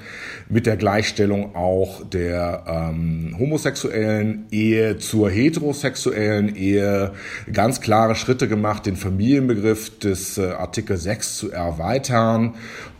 mit 0.49 0.65
der 0.65 0.75
Gleichstellung 0.75 1.20
auch 1.55 2.03
der 2.07 2.63
ähm, 2.67 3.35
homosexuellen 3.37 4.47
Ehe 4.51 4.97
zur 4.97 5.29
heterosexuellen 5.29 6.55
Ehe 6.55 7.13
ganz 7.51 7.81
klare 7.81 8.15
Schritte 8.15 8.47
gemacht, 8.47 8.85
den 8.85 8.95
Familienbegriff 8.95 9.99
des 9.99 10.37
äh, 10.37 10.51
Artikel 10.51 10.97
6 10.97 11.37
zu 11.37 11.51
erweitern. 11.51 12.55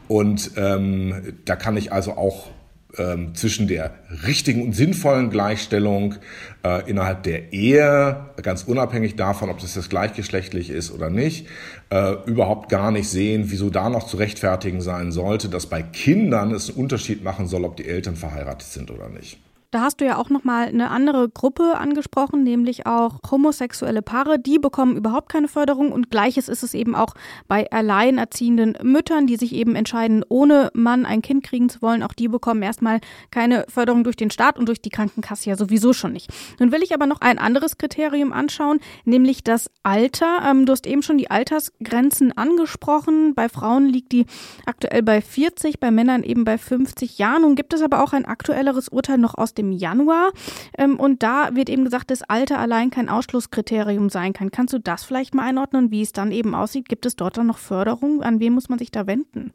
Und 0.07 0.51
ähm, 0.57 1.35
da 1.45 1.55
kann 1.55 1.77
ich 1.77 1.91
also 1.91 2.13
auch 2.13 2.49
ähm, 2.97 3.35
zwischen 3.35 3.67
der 3.67 3.91
richtigen 4.25 4.63
und 4.63 4.73
sinnvollen 4.73 5.29
Gleichstellung 5.29 6.15
äh, 6.63 6.89
innerhalb 6.89 7.23
der 7.23 7.53
Ehe, 7.53 8.25
ganz 8.41 8.63
unabhängig 8.63 9.15
davon, 9.15 9.49
ob 9.49 9.59
das 9.59 9.75
jetzt 9.75 9.89
gleichgeschlechtlich 9.89 10.69
ist 10.69 10.91
oder 10.91 11.09
nicht, 11.09 11.47
äh, 11.89 12.13
überhaupt 12.25 12.69
gar 12.69 12.91
nicht 12.91 13.09
sehen, 13.09 13.45
wieso 13.47 13.69
da 13.69 13.89
noch 13.89 14.05
zu 14.07 14.17
rechtfertigen 14.17 14.81
sein 14.81 15.11
sollte, 15.11 15.49
dass 15.49 15.67
bei 15.67 15.81
Kindern 15.81 16.51
es 16.51 16.69
einen 16.69 16.79
Unterschied 16.79 17.23
machen 17.23 17.47
soll, 17.47 17.63
ob 17.65 17.77
die 17.77 17.87
Eltern 17.87 18.15
verheiratet 18.15 18.67
sind 18.67 18.91
oder 18.91 19.09
nicht. 19.09 19.39
Da 19.71 19.83
hast 19.83 20.01
du 20.01 20.05
ja 20.05 20.17
auch 20.17 20.29
noch 20.29 20.43
mal 20.43 20.67
eine 20.67 20.89
andere 20.89 21.29
Gruppe 21.29 21.77
angesprochen, 21.77 22.43
nämlich 22.43 22.87
auch 22.87 23.19
homosexuelle 23.31 24.01
Paare. 24.01 24.37
Die 24.37 24.59
bekommen 24.59 24.97
überhaupt 24.97 25.31
keine 25.31 25.47
Förderung 25.47 25.93
und 25.93 26.11
gleiches 26.11 26.49
ist 26.49 26.61
es 26.61 26.73
eben 26.73 26.93
auch 26.93 27.13
bei 27.47 27.71
alleinerziehenden 27.71 28.77
Müttern, 28.83 29.27
die 29.27 29.37
sich 29.37 29.55
eben 29.55 29.75
entscheiden, 29.75 30.25
ohne 30.27 30.71
Mann 30.73 31.05
ein 31.05 31.21
Kind 31.21 31.45
kriegen 31.45 31.69
zu 31.69 31.81
wollen. 31.81 32.03
Auch 32.03 32.11
die 32.11 32.27
bekommen 32.27 32.61
erstmal 32.61 32.99
keine 33.31 33.65
Förderung 33.69 34.03
durch 34.03 34.17
den 34.17 34.29
Staat 34.29 34.59
und 34.59 34.67
durch 34.67 34.81
die 34.81 34.89
Krankenkasse 34.89 35.49
ja 35.49 35.55
sowieso 35.55 35.93
schon 35.93 36.11
nicht. 36.11 36.29
Nun 36.59 36.73
will 36.73 36.83
ich 36.83 36.93
aber 36.93 37.05
noch 37.05 37.21
ein 37.21 37.39
anderes 37.39 37.77
Kriterium 37.77 38.33
anschauen, 38.33 38.81
nämlich 39.05 39.41
das 39.41 39.71
Alter. 39.83 40.41
Ähm, 40.49 40.65
du 40.65 40.73
hast 40.73 40.85
eben 40.85 41.01
schon 41.01 41.17
die 41.17 41.31
Altersgrenzen 41.31 42.37
angesprochen. 42.37 43.35
Bei 43.35 43.47
Frauen 43.47 43.87
liegt 43.87 44.11
die 44.11 44.25
aktuell 44.65 45.01
bei 45.01 45.21
40, 45.21 45.79
bei 45.79 45.91
Männern 45.91 46.23
eben 46.23 46.43
bei 46.43 46.57
50 46.57 47.19
Jahren. 47.19 47.43
Nun 47.43 47.55
gibt 47.55 47.73
es 47.73 47.81
aber 47.81 48.03
auch 48.03 48.11
ein 48.11 48.25
aktuelleres 48.25 48.89
Urteil 48.89 49.17
noch 49.17 49.35
aus 49.35 49.53
dem 49.53 49.60
dem 49.61 49.71
Januar. 49.71 50.31
Ähm, 50.77 50.99
und 50.99 51.23
da 51.23 51.49
wird 51.53 51.69
eben 51.69 51.83
gesagt, 51.83 52.11
dass 52.11 52.23
Alter 52.23 52.59
allein 52.59 52.89
kein 52.89 53.09
Ausschlusskriterium 53.09 54.09
sein 54.09 54.33
kann. 54.33 54.51
Kannst 54.51 54.73
du 54.73 54.79
das 54.79 55.03
vielleicht 55.03 55.33
mal 55.33 55.47
einordnen, 55.47 55.91
wie 55.91 56.01
es 56.01 56.11
dann 56.11 56.31
eben 56.31 56.55
aussieht? 56.55 56.89
Gibt 56.89 57.05
es 57.05 57.15
dort 57.15 57.37
dann 57.37 57.47
noch 57.47 57.57
Förderung? 57.57 58.21
An 58.23 58.39
wen 58.39 58.53
muss 58.53 58.69
man 58.69 58.79
sich 58.79 58.91
da 58.91 59.07
wenden? 59.07 59.51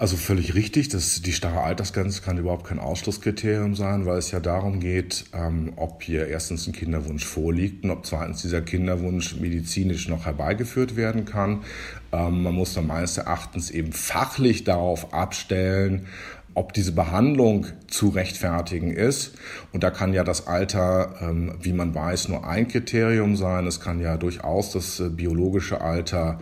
Also 0.00 0.16
völlig 0.16 0.54
richtig, 0.54 0.88
dass 0.88 1.20
die 1.20 1.34
starre 1.34 1.60
Altersgrenze 1.60 2.22
kann 2.22 2.38
überhaupt 2.38 2.66
kein 2.66 2.78
Ausschlusskriterium 2.78 3.74
sein, 3.74 4.06
weil 4.06 4.16
es 4.16 4.30
ja 4.30 4.40
darum 4.40 4.80
geht, 4.80 5.26
ähm, 5.34 5.74
ob 5.76 6.02
hier 6.02 6.26
erstens 6.26 6.66
ein 6.66 6.72
Kinderwunsch 6.72 7.26
vorliegt 7.26 7.84
und 7.84 7.90
ob 7.90 8.06
zweitens 8.06 8.40
dieser 8.40 8.62
Kinderwunsch 8.62 9.36
medizinisch 9.36 10.08
noch 10.08 10.24
herbeigeführt 10.24 10.96
werden 10.96 11.26
kann. 11.26 11.64
Ähm, 12.12 12.44
man 12.44 12.54
muss 12.54 12.72
dann 12.72 12.86
meines 12.86 13.18
Erachtens 13.18 13.70
eben 13.70 13.92
fachlich 13.92 14.64
darauf 14.64 15.12
abstellen, 15.12 16.06
ob 16.54 16.72
diese 16.72 16.92
Behandlung 16.92 17.66
zu 17.86 18.08
rechtfertigen 18.08 18.90
ist. 18.90 19.36
Und 19.72 19.82
da 19.84 19.90
kann 19.90 20.12
ja 20.12 20.24
das 20.24 20.46
Alter, 20.46 21.14
ähm, 21.20 21.54
wie 21.60 21.72
man 21.72 21.94
weiß, 21.94 22.28
nur 22.28 22.46
ein 22.46 22.68
Kriterium 22.68 23.36
sein. 23.36 23.66
Es 23.66 23.80
kann 23.80 24.00
ja 24.00 24.16
durchaus 24.16 24.72
das 24.72 25.00
äh, 25.00 25.08
biologische 25.08 25.80
Alter 25.80 26.40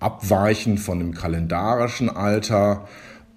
abweichen 0.00 0.78
von 0.78 0.98
dem 0.98 1.14
kalendarischen 1.14 2.10
Alter. 2.10 2.86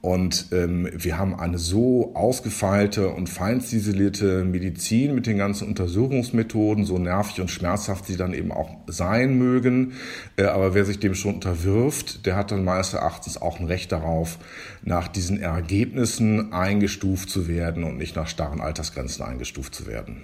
Und 0.02 0.48
ähm, 0.52 0.88
wir 0.94 1.18
haben 1.18 1.36
eine 1.36 1.58
so 1.58 2.14
ausgefeilte 2.14 3.10
und 3.10 3.30
feinziselierte 3.30 4.44
Medizin 4.44 5.16
mit 5.16 5.26
den 5.26 5.38
ganzen 5.38 5.68
Untersuchungsmethoden, 5.68 6.86
so 6.86 7.00
nervig 7.00 7.42
und 7.42 7.50
schmerzhaft 7.50 8.06
sie 8.06 8.16
dann 8.16 8.34
eben 8.34 8.52
auch 8.52 8.70
sein 8.88 9.38
mögen. 9.38 9.94
Äh, 10.36 10.44
aber 10.44 10.76
wer 10.76 10.86
sich 10.86 11.00
dem 11.00 11.16
schon 11.16 11.36
unterwirft, 11.36 12.26
der 12.28 12.36
hat 12.36 12.52
dann 12.52 12.64
meines 12.64 12.94
Erachtens 12.94 13.42
auch 13.42 13.60
ein 13.60 13.66
Recht 13.66 13.92
darauf, 13.92 14.38
nach 14.84 15.08
diesen 15.08 15.42
Ergebnissen 15.42 16.54
eingestuft 16.54 17.30
zu 17.30 17.48
werden 17.48 17.84
und 17.84 17.98
nicht 17.98 18.16
nach 18.16 18.28
starren 18.28 18.62
Altersgrenzen 18.62 19.26
eingestuft 19.26 19.74
zu 19.74 19.88
werden. 19.88 20.24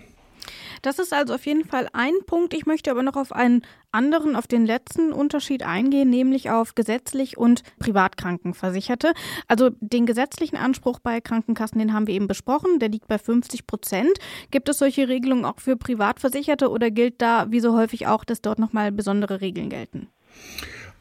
Das 0.83 0.99
ist 0.99 1.13
also 1.13 1.33
auf 1.33 1.45
jeden 1.45 1.63
Fall 1.63 1.87
ein 1.93 2.13
Punkt. 2.27 2.53
Ich 2.53 2.65
möchte 2.65 2.91
aber 2.91 3.03
noch 3.03 3.15
auf 3.15 3.31
einen 3.31 3.61
anderen, 3.93 4.35
auf 4.35 4.47
den 4.47 4.65
letzten 4.65 5.13
Unterschied 5.13 5.63
eingehen, 5.63 6.09
nämlich 6.09 6.51
auf 6.51 6.75
gesetzlich 6.75 7.37
und 7.37 7.63
Privatkrankenversicherte. 7.79 9.13
Also 9.47 9.69
den 9.79 10.05
gesetzlichen 10.05 10.57
Anspruch 10.57 10.99
bei 10.99 11.21
Krankenkassen, 11.21 11.79
den 11.79 11.93
haben 11.93 12.07
wir 12.07 12.13
eben 12.13 12.27
besprochen, 12.27 12.79
der 12.79 12.89
liegt 12.89 13.07
bei 13.07 13.17
50 13.17 13.65
Prozent. 13.65 14.11
Gibt 14.51 14.67
es 14.67 14.77
solche 14.77 15.07
Regelungen 15.07 15.45
auch 15.45 15.61
für 15.61 15.77
Privatversicherte 15.77 16.69
oder 16.69 16.91
gilt 16.91 17.21
da 17.21 17.49
wie 17.49 17.61
so 17.61 17.77
häufig 17.77 18.07
auch, 18.07 18.25
dass 18.25 18.41
dort 18.41 18.59
nochmal 18.59 18.91
besondere 18.91 19.39
Regeln 19.39 19.69
gelten? 19.69 20.09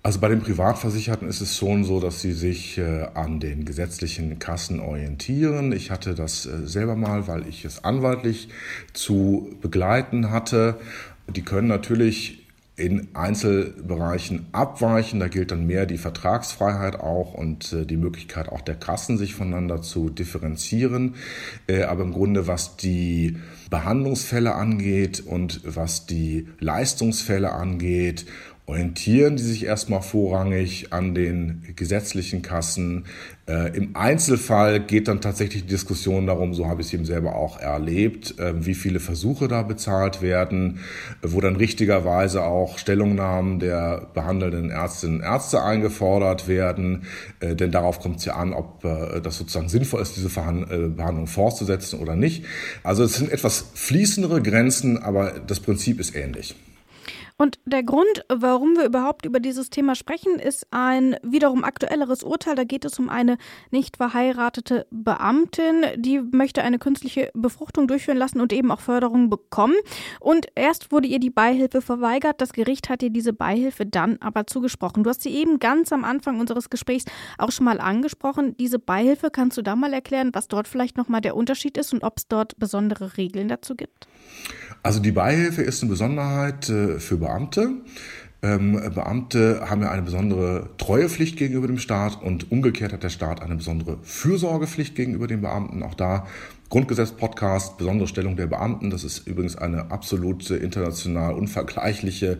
Also 0.04 0.18
bei 0.18 0.28
den 0.28 0.40
Privatversicherten 0.40 1.28
ist 1.28 1.40
es 1.40 1.56
schon 1.56 1.84
so, 1.84 2.00
dass 2.00 2.20
sie 2.20 2.32
sich 2.32 2.76
äh, 2.76 3.06
an 3.14 3.38
den 3.38 3.64
gesetzlichen 3.64 4.40
Kassen 4.40 4.80
orientieren. 4.80 5.70
Ich 5.70 5.92
hatte 5.92 6.16
das 6.16 6.44
äh, 6.44 6.66
selber 6.66 6.96
mal, 6.96 7.28
weil 7.28 7.46
ich 7.46 7.64
es 7.64 7.84
anwaltlich 7.84 8.48
zu 8.94 9.56
begleiten 9.60 10.30
hatte. 10.30 10.80
Die 11.28 11.42
können 11.42 11.68
natürlich 11.68 12.42
in 12.74 13.14
Einzelbereichen 13.14 14.46
abweichen. 14.50 15.20
Da 15.20 15.28
gilt 15.28 15.52
dann 15.52 15.68
mehr 15.68 15.86
die 15.86 15.98
Vertragsfreiheit 15.98 16.98
auch 16.98 17.34
und 17.34 17.72
äh, 17.72 17.86
die 17.86 17.96
Möglichkeit 17.96 18.48
auch 18.48 18.62
der 18.62 18.74
Kassen, 18.74 19.18
sich 19.18 19.34
voneinander 19.34 19.82
zu 19.82 20.10
differenzieren. 20.10 21.14
Äh, 21.68 21.84
aber 21.84 22.02
im 22.02 22.12
Grunde, 22.12 22.48
was 22.48 22.76
die 22.76 23.36
Behandlungsfälle 23.70 24.54
angeht 24.54 25.20
und 25.20 25.60
was 25.64 26.06
die 26.06 26.48
Leistungsfälle 26.58 27.52
angeht 27.52 28.26
orientieren 28.72 29.36
die 29.36 29.42
sich 29.42 29.66
erstmal 29.66 30.00
vorrangig 30.00 30.94
an 30.94 31.14
den 31.14 31.62
gesetzlichen 31.76 32.40
Kassen. 32.40 33.04
Äh, 33.46 33.76
Im 33.76 33.94
Einzelfall 33.96 34.80
geht 34.80 35.08
dann 35.08 35.20
tatsächlich 35.20 35.64
die 35.64 35.68
Diskussion 35.68 36.26
darum, 36.26 36.54
so 36.54 36.68
habe 36.68 36.80
ich 36.80 36.86
es 36.86 36.94
eben 36.94 37.04
selber 37.04 37.34
auch 37.34 37.60
erlebt, 37.60 38.38
äh, 38.38 38.64
wie 38.64 38.72
viele 38.72 38.98
Versuche 38.98 39.46
da 39.46 39.62
bezahlt 39.62 40.22
werden, 40.22 40.78
wo 41.20 41.42
dann 41.42 41.56
richtigerweise 41.56 42.44
auch 42.44 42.78
Stellungnahmen 42.78 43.58
der 43.58 44.08
behandelnden 44.14 44.70
Ärztinnen 44.70 45.16
und 45.18 45.22
Ärzte 45.22 45.62
eingefordert 45.62 46.48
werden. 46.48 47.02
Äh, 47.40 47.54
denn 47.54 47.72
darauf 47.72 48.00
kommt 48.00 48.20
es 48.20 48.24
ja 48.24 48.36
an, 48.36 48.54
ob 48.54 48.86
äh, 48.86 49.20
das 49.20 49.36
sozusagen 49.36 49.68
sinnvoll 49.68 50.00
ist, 50.00 50.16
diese 50.16 50.30
Verhand 50.30 50.70
äh, 50.70 50.88
Behandlung 50.88 51.26
fortzusetzen 51.26 51.98
oder 51.98 52.16
nicht. 52.16 52.46
Also 52.84 53.04
es 53.04 53.16
sind 53.16 53.30
etwas 53.30 53.66
fließendere 53.74 54.40
Grenzen, 54.40 54.96
aber 54.96 55.32
das 55.46 55.60
Prinzip 55.60 56.00
ist 56.00 56.16
ähnlich. 56.16 56.54
Und 57.42 57.58
der 57.64 57.82
Grund, 57.82 58.24
warum 58.28 58.76
wir 58.76 58.84
überhaupt 58.84 59.26
über 59.26 59.40
dieses 59.40 59.68
Thema 59.68 59.96
sprechen, 59.96 60.38
ist 60.38 60.64
ein 60.70 61.16
wiederum 61.24 61.64
aktuelleres 61.64 62.22
Urteil. 62.22 62.54
Da 62.54 62.62
geht 62.62 62.84
es 62.84 63.00
um 63.00 63.08
eine 63.08 63.36
nicht 63.72 63.96
verheiratete 63.96 64.86
Beamtin, 64.92 65.84
die 65.96 66.20
möchte 66.20 66.62
eine 66.62 66.78
künstliche 66.78 67.32
Befruchtung 67.34 67.88
durchführen 67.88 68.16
lassen 68.16 68.40
und 68.40 68.52
eben 68.52 68.70
auch 68.70 68.78
Förderung 68.78 69.28
bekommen. 69.28 69.74
Und 70.20 70.46
erst 70.54 70.92
wurde 70.92 71.08
ihr 71.08 71.18
die 71.18 71.30
Beihilfe 71.30 71.82
verweigert. 71.82 72.40
Das 72.40 72.52
Gericht 72.52 72.88
hat 72.88 73.02
ihr 73.02 73.10
diese 73.10 73.32
Beihilfe 73.32 73.86
dann 73.86 74.18
aber 74.20 74.46
zugesprochen. 74.46 75.02
Du 75.02 75.10
hast 75.10 75.22
sie 75.22 75.34
eben 75.34 75.58
ganz 75.58 75.92
am 75.92 76.04
Anfang 76.04 76.38
unseres 76.38 76.70
Gesprächs 76.70 77.06
auch 77.38 77.50
schon 77.50 77.64
mal 77.64 77.80
angesprochen. 77.80 78.56
Diese 78.56 78.78
Beihilfe, 78.78 79.30
kannst 79.32 79.58
du 79.58 79.62
da 79.62 79.74
mal 79.74 79.92
erklären, 79.92 80.30
was 80.32 80.46
dort 80.46 80.68
vielleicht 80.68 80.96
nochmal 80.96 81.20
der 81.20 81.34
Unterschied 81.34 81.76
ist 81.76 81.92
und 81.92 82.04
ob 82.04 82.18
es 82.18 82.28
dort 82.28 82.56
besondere 82.60 83.16
Regeln 83.16 83.48
dazu 83.48 83.74
gibt? 83.74 84.06
Also 84.84 85.00
die 85.00 85.12
Beihilfe 85.12 85.62
ist 85.62 85.82
eine 85.82 85.90
Besonderheit 85.90 86.68
äh, 86.68 86.98
für 86.98 87.16
Beamte. 87.16 87.31
Ähm, 88.44 88.72
Beamte 88.94 89.70
haben 89.70 89.82
ja 89.82 89.90
eine 89.90 90.02
besondere 90.02 90.70
Treuepflicht 90.76 91.36
gegenüber 91.36 91.68
dem 91.68 91.78
Staat 91.78 92.20
und 92.20 92.50
umgekehrt 92.50 92.92
hat 92.92 93.04
der 93.04 93.08
Staat 93.08 93.40
eine 93.40 93.54
besondere 93.54 93.98
Fürsorgepflicht 94.02 94.96
gegenüber 94.96 95.28
den 95.28 95.42
Beamten. 95.42 95.84
Auch 95.84 95.94
da 95.94 96.26
Grundgesetz-Podcast, 96.72 97.76
besondere 97.76 98.08
Stellung 98.08 98.34
der 98.34 98.46
Beamten. 98.46 98.88
Das 98.88 99.04
ist 99.04 99.26
übrigens 99.26 99.56
eine 99.56 99.90
absolute 99.90 100.56
international 100.56 101.34
unvergleichliche 101.34 102.38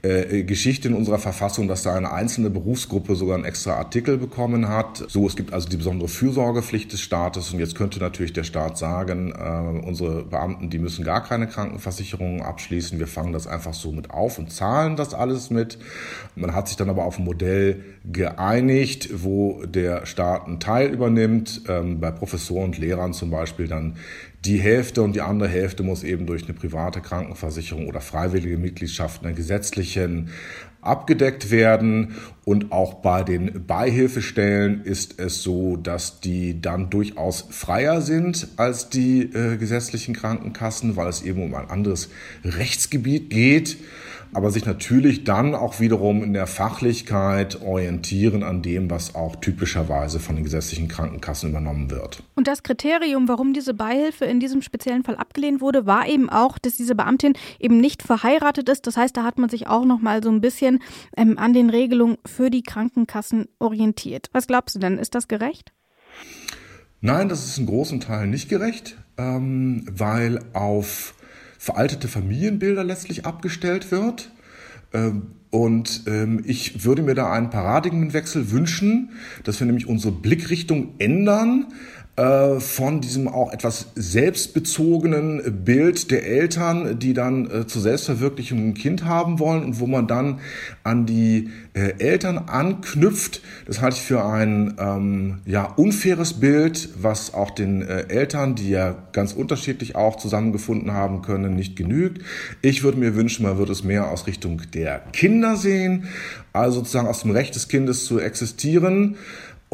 äh, 0.00 0.42
Geschichte 0.44 0.88
in 0.88 0.94
unserer 0.94 1.18
Verfassung, 1.18 1.68
dass 1.68 1.82
da 1.82 1.94
eine 1.94 2.10
einzelne 2.10 2.48
Berufsgruppe 2.48 3.14
sogar 3.14 3.34
einen 3.34 3.44
extra 3.44 3.74
Artikel 3.74 4.16
bekommen 4.16 4.70
hat. 4.70 5.04
So, 5.08 5.26
es 5.26 5.36
gibt 5.36 5.52
also 5.52 5.68
die 5.68 5.76
besondere 5.76 6.08
Fürsorgepflicht 6.08 6.94
des 6.94 7.02
Staates 7.02 7.52
und 7.52 7.58
jetzt 7.58 7.74
könnte 7.74 7.98
natürlich 7.98 8.32
der 8.32 8.44
Staat 8.44 8.78
sagen, 8.78 9.32
äh, 9.32 9.86
unsere 9.86 10.24
Beamten, 10.24 10.70
die 10.70 10.78
müssen 10.78 11.04
gar 11.04 11.22
keine 11.22 11.46
Krankenversicherungen 11.46 12.40
abschließen. 12.40 12.98
Wir 12.98 13.06
fangen 13.06 13.34
das 13.34 13.46
einfach 13.46 13.74
so 13.74 13.92
mit 13.92 14.10
auf 14.10 14.38
und 14.38 14.50
zahlen 14.50 14.96
das 14.96 15.12
alles 15.12 15.50
mit. 15.50 15.76
Man 16.36 16.54
hat 16.54 16.68
sich 16.68 16.78
dann 16.78 16.88
aber 16.88 17.04
auf 17.04 17.18
ein 17.18 17.24
Modell 17.24 17.84
geeinigt, 18.10 19.10
wo 19.22 19.62
der 19.66 20.06
Staat 20.06 20.46
einen 20.46 20.58
Teil 20.58 20.90
übernimmt, 20.90 21.62
ähm, 21.68 22.00
bei 22.00 22.10
Professoren 22.10 22.64
und 22.64 22.78
Lehrern 22.78 23.12
zum 23.12 23.30
Beispiel 23.30 23.73
dann 23.74 23.96
die 24.44 24.58
Hälfte 24.58 25.02
und 25.02 25.14
die 25.14 25.20
andere 25.20 25.48
Hälfte 25.48 25.82
muss 25.82 26.02
eben 26.02 26.26
durch 26.26 26.44
eine 26.44 26.54
private 26.54 27.00
Krankenversicherung 27.00 27.86
oder 27.88 28.00
freiwillige 28.00 28.58
Mitgliedschaft 28.58 29.24
einer 29.24 29.34
gesetzlichen 29.34 30.30
abgedeckt 30.86 31.50
werden. 31.50 32.16
Und 32.44 32.72
auch 32.72 32.94
bei 32.94 33.22
den 33.22 33.66
Beihilfestellen 33.66 34.84
ist 34.84 35.18
es 35.18 35.42
so, 35.42 35.76
dass 35.76 36.20
die 36.20 36.60
dann 36.60 36.90
durchaus 36.90 37.46
freier 37.50 38.02
sind 38.02 38.48
als 38.56 38.90
die 38.90 39.22
äh, 39.22 39.56
gesetzlichen 39.56 40.14
Krankenkassen, 40.14 40.96
weil 40.96 41.08
es 41.08 41.22
eben 41.22 41.42
um 41.42 41.54
ein 41.54 41.70
anderes 41.70 42.10
Rechtsgebiet 42.44 43.30
geht 43.30 43.78
aber 44.34 44.50
sich 44.50 44.66
natürlich 44.66 45.24
dann 45.24 45.54
auch 45.54 45.78
wiederum 45.78 46.22
in 46.22 46.32
der 46.32 46.48
Fachlichkeit 46.48 47.62
orientieren 47.62 48.42
an 48.42 48.62
dem, 48.62 48.90
was 48.90 49.14
auch 49.14 49.36
typischerweise 49.36 50.18
von 50.18 50.34
den 50.34 50.44
gesetzlichen 50.44 50.88
Krankenkassen 50.88 51.50
übernommen 51.50 51.90
wird. 51.90 52.22
Und 52.34 52.48
das 52.48 52.64
Kriterium, 52.64 53.28
warum 53.28 53.54
diese 53.54 53.74
Beihilfe 53.74 54.24
in 54.24 54.40
diesem 54.40 54.60
speziellen 54.60 55.04
Fall 55.04 55.16
abgelehnt 55.16 55.60
wurde, 55.60 55.86
war 55.86 56.08
eben 56.08 56.28
auch, 56.28 56.58
dass 56.58 56.76
diese 56.76 56.96
Beamtin 56.96 57.34
eben 57.60 57.78
nicht 57.78 58.02
verheiratet 58.02 58.68
ist. 58.68 58.86
Das 58.88 58.96
heißt, 58.96 59.16
da 59.16 59.22
hat 59.22 59.38
man 59.38 59.48
sich 59.48 59.68
auch 59.68 59.84
noch 59.84 60.00
mal 60.00 60.22
so 60.22 60.30
ein 60.30 60.40
bisschen 60.40 60.73
ähm, 61.16 61.38
an 61.38 61.52
den 61.52 61.70
Regelungen 61.70 62.18
für 62.24 62.50
die 62.50 62.62
Krankenkassen 62.62 63.48
orientiert. 63.58 64.28
Was 64.32 64.46
glaubst 64.46 64.76
du 64.76 64.78
denn? 64.78 64.98
Ist 64.98 65.14
das 65.14 65.28
gerecht? 65.28 65.72
Nein, 67.00 67.28
das 67.28 67.44
ist 67.44 67.58
in 67.58 67.66
großen 67.66 68.00
Teilen 68.00 68.30
nicht 68.30 68.48
gerecht, 68.48 68.96
ähm, 69.18 69.86
weil 69.90 70.40
auf 70.54 71.14
veraltete 71.58 72.08
Familienbilder 72.08 72.84
letztlich 72.84 73.26
abgestellt 73.26 73.90
wird. 73.90 74.30
Ähm, 74.92 75.34
und 75.50 76.02
ähm, 76.06 76.42
ich 76.44 76.84
würde 76.84 77.02
mir 77.02 77.14
da 77.14 77.30
einen 77.32 77.50
Paradigmenwechsel 77.50 78.50
wünschen, 78.50 79.10
dass 79.44 79.60
wir 79.60 79.66
nämlich 79.66 79.86
unsere 79.86 80.12
Blickrichtung 80.12 80.94
ändern, 80.98 81.66
von 82.16 83.00
diesem 83.00 83.26
auch 83.26 83.52
etwas 83.52 83.88
selbstbezogenen 83.96 85.64
Bild 85.64 86.12
der 86.12 86.24
Eltern, 86.24 86.96
die 87.00 87.12
dann 87.12 87.50
äh, 87.50 87.66
zur 87.66 87.82
Selbstverwirklichung 87.82 88.68
ein 88.68 88.74
Kind 88.74 89.04
haben 89.04 89.40
wollen 89.40 89.64
und 89.64 89.80
wo 89.80 89.88
man 89.88 90.06
dann 90.06 90.38
an 90.84 91.06
die 91.06 91.50
äh, 91.74 91.94
Eltern 91.98 92.38
anknüpft. 92.38 93.42
Das 93.66 93.80
halte 93.80 93.96
ich 93.96 94.02
für 94.02 94.24
ein 94.24 94.76
ähm, 94.78 95.38
ja, 95.44 95.64
unfaires 95.64 96.34
Bild, 96.34 96.90
was 96.96 97.34
auch 97.34 97.50
den 97.50 97.82
äh, 97.82 98.06
Eltern, 98.08 98.54
die 98.54 98.70
ja 98.70 98.94
ganz 99.10 99.32
unterschiedlich 99.32 99.96
auch 99.96 100.16
zusammengefunden 100.16 100.92
haben 100.92 101.20
können, 101.22 101.56
nicht 101.56 101.74
genügt. 101.74 102.22
Ich 102.62 102.84
würde 102.84 102.98
mir 102.98 103.16
wünschen, 103.16 103.42
man 103.42 103.58
würde 103.58 103.72
es 103.72 103.82
mehr 103.82 104.08
aus 104.12 104.28
Richtung 104.28 104.62
der 104.72 105.00
Kinder 105.12 105.56
sehen, 105.56 106.04
also 106.52 106.78
sozusagen 106.78 107.08
aus 107.08 107.22
dem 107.22 107.32
Recht 107.32 107.56
des 107.56 107.66
Kindes 107.66 108.04
zu 108.04 108.20
existieren. 108.20 109.16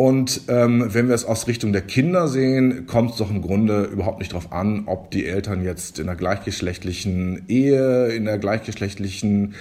Und 0.01 0.45
ähm, 0.49 0.87
wenn 0.95 1.09
wir 1.09 1.15
es 1.15 1.27
aus 1.27 1.47
Richtung 1.47 1.75
der 1.75 1.83
Kinder 1.83 2.27
sehen, 2.27 2.87
kommt 2.87 3.11
es 3.11 3.17
doch 3.19 3.29
im 3.29 3.43
Grunde 3.43 3.83
überhaupt 3.83 4.21
nicht 4.21 4.33
darauf 4.33 4.51
an, 4.51 4.85
ob 4.87 5.11
die 5.11 5.27
Eltern 5.27 5.63
jetzt 5.63 5.99
in 5.99 6.07
der 6.07 6.17
gleichgeschlechtlichen 6.17 7.43
Ehe, 7.49 8.07
in 8.07 8.25
der 8.25 8.39
gleichgeschlechtlichen 8.39 9.55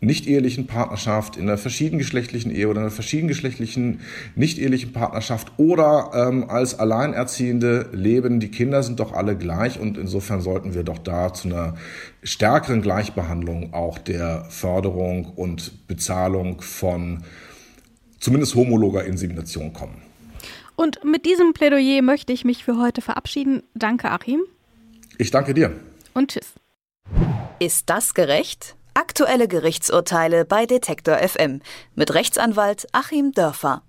nicht-ehelichen 0.00 0.68
Partnerschaft, 0.68 1.36
in 1.36 1.48
der 1.48 1.58
verschiedengeschlechtlichen 1.58 2.54
Ehe 2.54 2.68
oder 2.68 2.82
in 2.82 2.84
der 2.84 2.92
verschiedengeschlechtlichen 2.92 3.98
nicht-ehelichen 4.36 4.92
Partnerschaft 4.92 5.50
oder 5.56 6.12
ähm, 6.14 6.48
als 6.48 6.78
Alleinerziehende 6.78 7.88
leben. 7.92 8.38
Die 8.38 8.52
Kinder 8.52 8.84
sind 8.84 9.00
doch 9.00 9.12
alle 9.12 9.36
gleich 9.36 9.80
und 9.80 9.98
insofern 9.98 10.40
sollten 10.40 10.72
wir 10.72 10.84
doch 10.84 10.98
da 10.98 11.34
zu 11.34 11.48
einer 11.48 11.74
stärkeren 12.22 12.80
Gleichbehandlung 12.80 13.74
auch 13.74 13.98
der 13.98 14.44
Förderung 14.50 15.24
und 15.24 15.88
Bezahlung 15.88 16.60
von 16.60 17.24
zumindest 18.20 18.54
homologer 18.54 19.04
Insemination 19.04 19.72
kommen. 19.72 20.02
Und 20.76 21.04
mit 21.04 21.26
diesem 21.26 21.52
Plädoyer 21.52 22.02
möchte 22.02 22.32
ich 22.32 22.44
mich 22.44 22.64
für 22.64 22.78
heute 22.78 23.02
verabschieden. 23.02 23.62
Danke, 23.74 24.10
Achim. 24.10 24.40
Ich 25.18 25.30
danke 25.30 25.52
dir. 25.52 25.72
Und 26.14 26.30
tschüss. 26.30 26.54
Ist 27.58 27.90
das 27.90 28.14
gerecht? 28.14 28.76
Aktuelle 28.94 29.48
Gerichtsurteile 29.48 30.44
bei 30.44 30.66
Detektor 30.66 31.18
FM 31.18 31.60
mit 31.94 32.14
Rechtsanwalt 32.14 32.86
Achim 32.92 33.32
Dörfer. 33.32 33.82